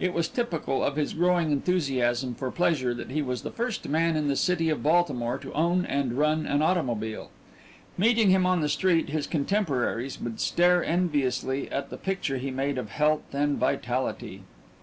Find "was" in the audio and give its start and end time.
0.14-0.26, 3.20-3.42